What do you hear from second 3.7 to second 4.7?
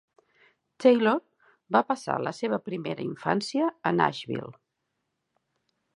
a Nashville.